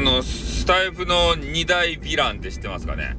[0.00, 3.18] あの、スタイフの2大ヴィランって知ってますかね？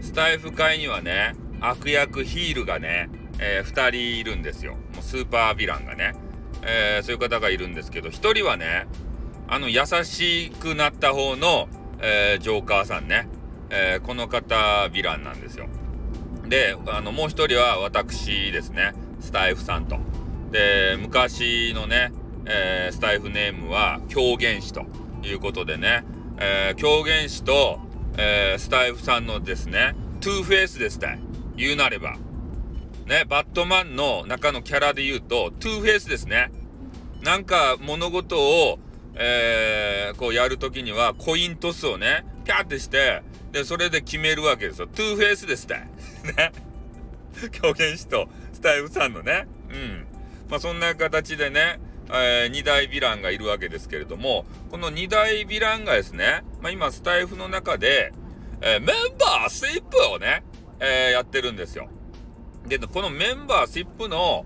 [0.00, 4.72] スタイフ界にはね、悪役ヒールがね、えー、2人いるんですよ。
[4.94, 6.14] もうスーパーヴィランがね。
[6.62, 8.86] えー、そういう方がいるんですけど、1人はね、
[9.46, 11.68] あの、優しくなった方の、
[12.00, 13.28] えー、ジョーカーさんね。
[13.68, 14.54] えこの方、
[14.86, 15.66] ヴィランなんですよ。
[16.48, 18.94] で、あの、もう1人は私ですね。
[19.20, 19.98] スタイフさんと。
[20.50, 22.10] で、昔のね、
[22.46, 24.86] えスタエフネームは狂言師と
[25.22, 26.04] いうことでね、
[26.42, 27.78] え狂言師と、
[28.18, 31.20] えスタエフさんのですね、トゥーフェイスですたい。
[31.56, 32.16] 言うなれば。
[33.06, 36.50] ね、バットマンの中のキャラで言うと、トゥーフェイスですね。
[37.22, 38.80] なんか物事を、
[39.14, 44.88] えー、こうやるときにはコイントスをね、キャーってして、で、それで決めるわけですよ。
[44.88, 45.74] トゥーフェイスですって。
[46.36, 46.52] ね。
[47.52, 49.46] 狂言師とスタイフさんのね。
[49.70, 50.06] うん。
[50.48, 51.78] まあそんな形でね、
[52.12, 58.12] えー、2大ヴィランがいるわけですけれども、この2大ヴィランがですね、まあ今スタイフの中で、
[58.60, 60.44] えー、メンバースイップをね、
[60.80, 61.88] えー、やってるんですよ。
[62.66, 64.44] で、このメンバーシップの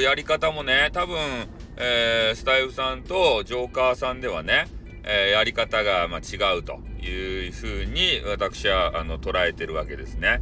[0.00, 1.16] やり方もね、多分、
[1.76, 4.66] えー、スタイフさんとジョーカーさんではね、
[5.04, 10.40] え、やり方が、ま、違うというふうに私はあの捉えてるわけですね。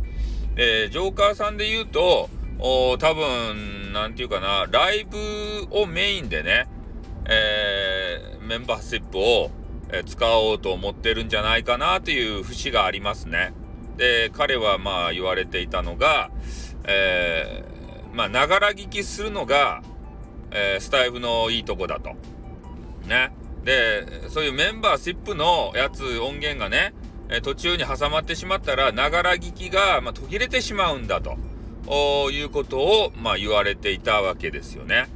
[0.56, 5.18] で、ジョーカーさんで言うと、お多分、なんていうかな、ライブ
[5.70, 6.68] をメインでね、
[7.26, 9.50] えー、メンバーシップを、
[9.92, 13.52] え使おうと思ってるんじゃないかなという節がありますね。
[13.96, 16.30] で、彼はまあ言われていたのが、
[16.84, 19.82] えー、まあ、ながら聞きするのが、
[20.50, 22.14] えー、スタイフのいいとこだと。
[23.06, 23.32] ね。
[23.64, 26.94] で、そういうメンバーシップのやつ、音源がね、
[27.28, 31.36] え途中に挟まってしまったら、ながら聞きが、まあ、途切れてしまうんだと。
[31.92, 35.08] いうことを、まあ、言われていたわけですよね。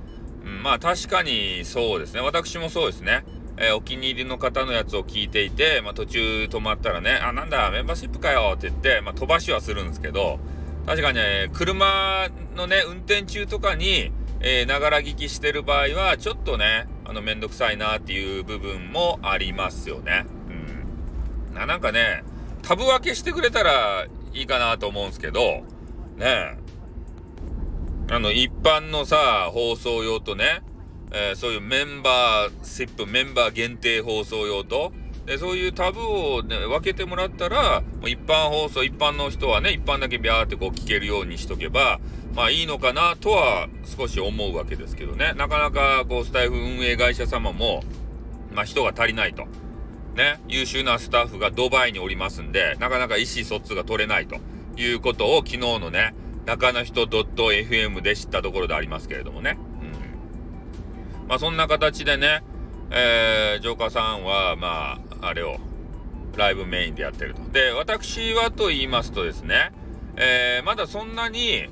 [0.44, 2.20] うん、まあ確かにそうですね。
[2.20, 3.24] 私もそうですね。
[3.56, 10.40] えー、お気に入りの方のやつを聞いていて、まあ、途中止まったらね、あ、なんだ、メンバーシップかよって言って、まあ、飛ばしはするんですけど、
[10.86, 20.24] 確かにね、車のね、運転中とかに、えながら聞きしてる場合は、ちょっとね、あの、めんどくさいなっていう部分もありますよね。
[20.48, 21.54] うん。
[21.54, 22.24] ななんかね、
[22.62, 25.64] タブ分けしてくれたらいいかなと思うんですけど、
[26.20, 26.56] ね
[28.10, 30.62] あの、一般のさ、放送用とね、
[31.12, 34.92] えー、そういうメンバーシップ、メンバー限定放送用と、
[35.26, 42.00] でそういうタブを、ね、分けてもらったら、一般放送、一般の人はね、一般だけビャーってこう聞けるようにしとけば、
[42.34, 45.32] まあいいのかなとは少し思うわけですけどね。
[45.36, 47.84] なかなかこうスタイフ運営会社様も、
[48.52, 49.46] まあ人が足りないと。
[50.16, 54.36] ね、優秀なスタッフがドバイにおりますんで、なかなか意思疎通が取れないと
[54.80, 56.14] いうことを昨日のね、
[56.46, 59.58] 中の人 .fm で知ったところでありますけれどもね。
[61.22, 61.28] うん。
[61.28, 62.42] まあそんな形でね、
[62.90, 65.58] えー、ジョーカーさんは、まあ、あれを、
[66.36, 67.42] ライブメインでやってると。
[67.52, 69.72] で、私はと言いますとですね、
[70.16, 71.68] えー、まだそんなに、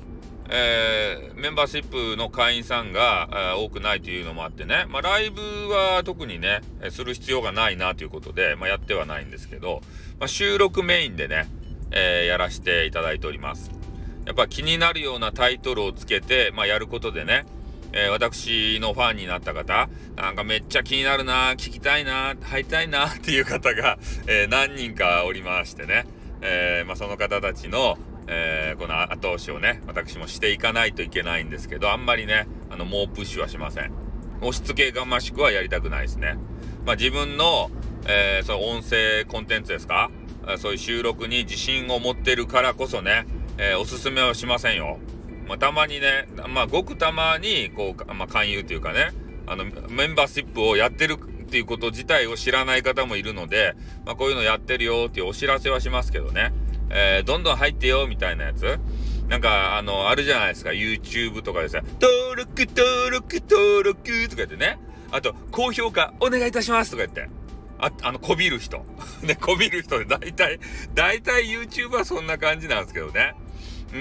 [0.49, 9.81] えー、メンバーシップの会員さんが、え、多くないというのもあってね、まあ、ライブは特にね、する必要がないなということで、まあ、やってはないんですけど、
[10.19, 11.47] まあ、収録メインでね、
[11.91, 13.71] えー、やらせていただいております。
[14.25, 17.45] やっぱ気になるようなタイトルをつけて、まあ、やることでね、
[17.93, 23.97] えー、私のファンになった方、なんかめっちゃ気になるな、聞きたいな、入りたいなっていう方が、
[24.27, 26.05] えー、何人かおりましてね、
[26.41, 27.97] えー、まあ、その方たちの、
[28.31, 33.91] えこの後押しをね、私もしていかないといけないんですけど、あんまりね、あの、猛プッシュはしません。
[34.41, 36.37] 押し付けがましくはやりたくないですね。
[36.85, 37.71] まあ、自分の、
[38.07, 40.11] えその音声コンテンツですか？
[40.57, 43.25] そういう収録に自信を持ってるからこそね、
[43.57, 44.99] えおすすめはしませんよ。
[45.47, 49.11] まあ、たまにね、まあ、ごくたまに、こう、まあ、勧誘というかね、
[49.47, 56.53] あの、メンバーシップをやってるっていうこと自体を知らない方もいるので、まあ、こういうのやってるよっていうお知らせはしますけどね、
[56.91, 58.79] えー、どんどん入ってよみたいなやつ。
[59.27, 64.77] なんか、あの、あるじゃないですか、YouTube とかでさ、登録、登録、登録とか言ってね、
[65.11, 67.38] あと、高評価お願いいたしますとか言って。
[67.79, 68.85] あ、あの、こびる人。
[69.23, 70.59] ね、こびる人で、大体、
[70.93, 73.33] 大体 YouTube はそんな感じなんですけどね。
[73.93, 73.97] う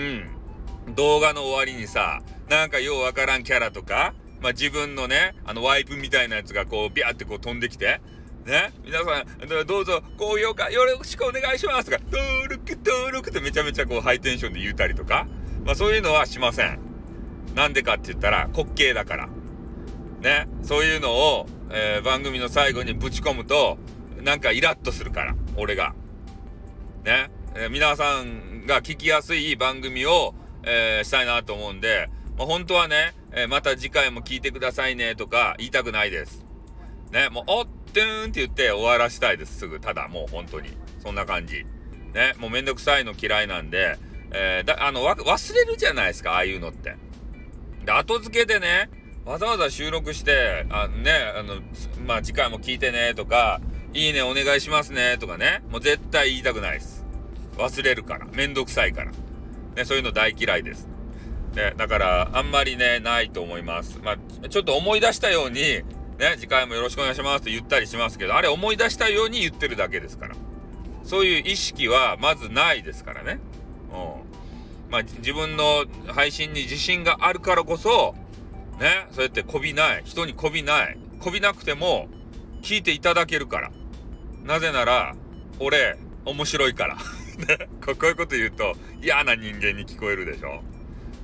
[0.91, 0.95] ん。
[0.95, 8.01] 動画の終わりにさ、なんかようわからんキャラとか、まあ、自分のね、あのワイプみたいなやつがこう、ビャーってこう飛んできて、
[8.47, 15.27] ね、皆さん、どうぞ高評価よろしくお願いしますとか、登録登録ってめちゃめちゃこうハイテンションで言うたりとか、
[15.65, 16.79] まあそういうのはしません。
[17.55, 19.29] なんでかって言ったら、滑稽だから。
[20.21, 23.79] ね、そういうのを、えー、番組の最後にぶち込むと、
[24.23, 25.94] なんかイラッとするから、俺が。
[27.05, 30.35] ね、えー、皆さんが聞きやすい番組を、
[30.65, 36.44] えー、したいなと思うんで、まあ、本当はね、え、また次回も聞いてくださいねとか言いたくないです。
[37.12, 39.81] ね、もう、おっトゥーンって言って終わらしたいです、すぐ。
[39.81, 40.71] ただ、もう本当に。
[41.03, 41.64] そんな感じ。
[42.14, 43.99] ね、もうめんどくさいの嫌いなんで、
[44.31, 46.97] えー、だ、あの、忘れるじゃないですか、ああいうのって。
[47.85, 48.91] で、後付けでね、
[49.29, 51.57] わざわざ収録して、あね、あの、
[52.07, 53.61] まあ、次回も聞いてね、とか、
[53.93, 57.05] いいねお願いしますね、とかね、もう絶対言いたくないです。
[57.59, 58.27] 忘れるから。
[58.33, 59.13] めんどくさいから。
[59.77, 60.89] ね、そういうの大嫌いです。
[61.55, 64.01] ね、だから、あんまりね、ないと思います。
[64.03, 65.85] まあ、ちょっと思い出したように、ね、
[66.39, 70.37] 次回もよろしくお願いしますって言ったりしますけど、あれ思い出したように言ってるだけですから。
[71.05, 73.41] そういう意識はまずないですからね。
[73.93, 74.91] うん。
[74.91, 78.15] まあ、自分の配信に自信があるからこそ、
[78.79, 82.09] ね、そうやってこびない、人にこびない、こびなくても
[82.63, 83.71] 聞いていただけるから。
[84.45, 85.15] なぜなら、
[85.59, 86.97] 俺、面白いから。
[87.39, 90.63] ね、こういうこと言うと嫌な人間に聞こえるでしょ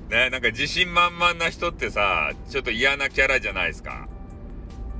[0.09, 4.07] ね、なんか自信満々な人ってさ、ちょっと嫌なキャラじゃないですか。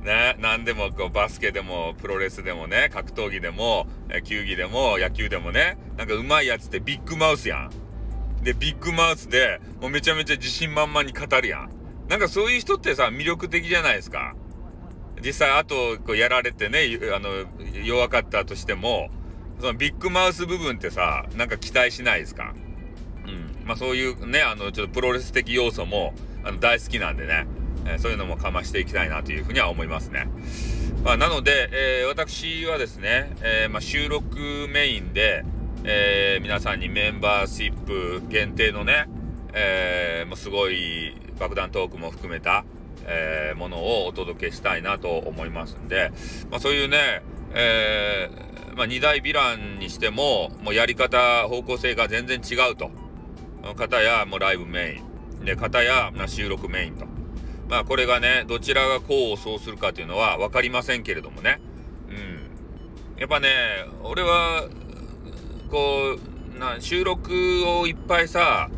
[0.02, 3.86] ね、何でもこうバスケでもプロレスでもね、格闘技でも、
[4.24, 7.70] 球技でも野球でもね、なんか上手いやつってビッグマウスやん。
[8.42, 11.70] で、ビッグマウスでもうめちゃめちゃ自信満々に語るやん。
[12.08, 14.34] なんかそういう人ってさ、魅力的じゃないですか。
[15.24, 17.46] 実際、あと、こうやられてね、あの、
[17.82, 19.08] 弱かったとしても、
[19.60, 22.54] そのビッグマウス部分ってさ、なんか期待しないですか
[23.26, 23.66] うん。
[23.66, 26.14] まあそういうね、あの、ちょっとプロレス的要素も、
[26.44, 27.46] あの、大好きなんでね、
[27.86, 30.28] えー、そういうのもかましていきたいなというふうには思いますね。
[31.02, 35.44] まあなので、えー、私はですね、えー、まあ収録メインで、
[35.84, 39.08] え、皆さんにメンバーシップ限定のね、
[39.52, 42.64] え、もうすごい爆弾トークも含めた、
[43.06, 46.12] えー、ものをお届けしたいなと思いますんで、
[46.50, 47.22] まあ、そういうね、
[47.54, 52.90] えー、まあ、2大ヴィランにしても、もうやり方、方向性が全然違うと。
[53.74, 55.44] 方や、もうライブメイン。
[55.44, 57.06] で、方や、まあ、収録メインと。
[57.68, 61.60] まあ、これがね、どちらが功を奏するかというのは分かりませんけれどもね。
[62.08, 62.12] う
[63.18, 63.20] ん。
[63.20, 63.48] やっぱね、
[64.02, 64.68] 俺は、
[65.70, 66.16] こ
[66.54, 67.32] う、な、収録
[67.66, 68.70] をいっぱいさ、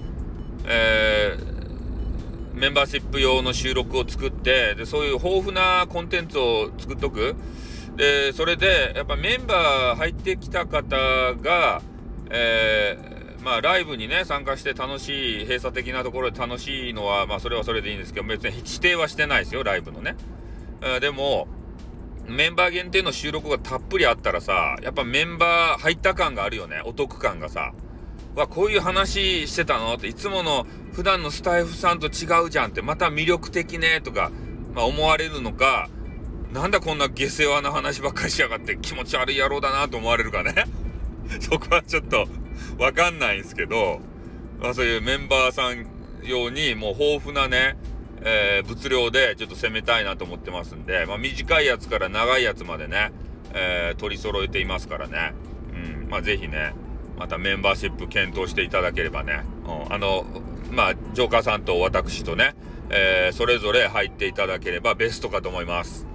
[0.64, 1.57] えー、
[2.58, 7.36] メンバーシップ用の収録を作ってでそういう豊富なコンテンツを作っとく。
[7.96, 10.96] でそれでやっぱメンバー入ってきた方
[11.34, 11.82] が、
[12.30, 20.14] えー、まあライブにね参加して楽しい閉鎖的なところで楽しいのはまあそれはそれでいいんですけど別に否定はしてないですよライブのね、
[20.80, 21.48] えー、でも
[22.28, 26.82] メンバー限定の収録がたっぷりあったらさやっぱメンバー入った感があるよね。
[26.84, 27.72] お得感がさ。
[28.38, 29.94] わ、こういう話してたの？
[29.94, 34.30] って、いつもの普段のスタイフさんと違うじゃんって、また魅力的ねとか、
[34.74, 35.88] まあ、思われるのか、
[36.52, 40.64] なんだこんな下世話な話ばっかりしやがって気持ち悪い野郎だなと思われるかね？
[41.40, 42.26] そこはちょっと
[42.78, 44.00] わかんないんですけど、
[44.60, 45.86] まあそういうメンバーさん
[46.22, 47.76] 用にもう豊富なね、
[48.22, 53.12] えー、物量でちょっと攻めたいなと思ってますんで、まあ短いやつから長いやつまでね、
[53.52, 55.34] えー、取り揃えていますからね。
[55.74, 56.72] うん、まあぜひね、
[57.18, 60.24] またメンバーシップ検討していただければね、うん、あの、
[60.70, 62.54] まあ、ジョーカーさんと私とね、
[62.90, 66.06] えー、それぞれ入っていただければベストかと思います。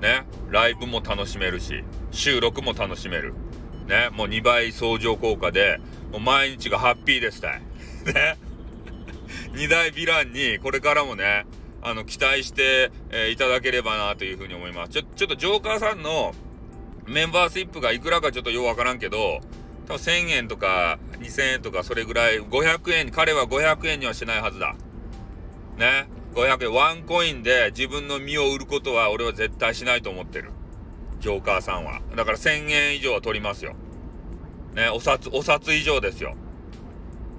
[0.00, 3.34] ね、ライブも楽しめるし、収録も楽しめる。
[3.88, 5.80] ね、もう2倍相乗効果で、
[6.12, 7.62] もう毎日がハッピーですたい。
[8.06, 8.36] ね。
[9.54, 11.46] 2大ヴィランにこれからもね、
[11.82, 14.92] あの、期待して、えー、いただければなというふうに思います。
[14.92, 16.34] ちょ、ちょっとジョーカーさんの
[17.06, 19.40] メンバーシップがいくらかちょっとようわからんけど、
[19.86, 24.74] 多分1000円とか2000円とかそれぐらい、500円、彼は500円にはしないはずだ。
[25.78, 30.50] ね？500円、ワンコインで自分の身を売ることは俺は絶対しないと思ってる。
[31.20, 32.02] ジョーカーさんは。
[32.14, 33.74] だから1000円以上は取りますよ。
[34.74, 36.34] ね、お札、お札以上ですよ。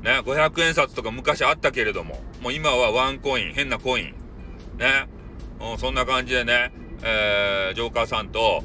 [0.02, 4.16] ね、500円札とか昔あったけれども、もう今はワンコイン、変なコイン。
[4.78, 5.08] ね？
[5.60, 6.72] うん、そんな感じでね、
[7.04, 8.64] えー、ジョーカーさんと、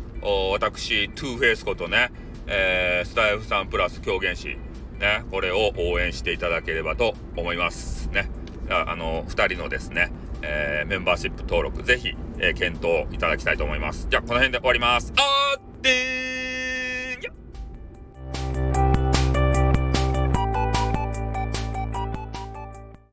[0.52, 2.10] 私、トゥーフェイスことね、
[2.46, 4.56] えー、スタエフさんプラス狂言師、
[4.98, 8.08] ね、これを応援していただければと思います。
[8.08, 8.30] ね。
[8.70, 14.06] あの、2人のですね、えー、メンバーシップ登録、ぜひ、えー、検討いただきたいと思います。
[14.10, 15.12] じゃあ、この辺で終わります。
[15.16, 16.41] あーってー